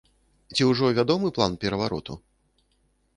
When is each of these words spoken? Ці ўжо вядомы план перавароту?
Ці 0.55 0.61
ўжо 0.69 0.87
вядомы 0.99 1.31
план 1.35 1.51
перавароту? 1.65 2.13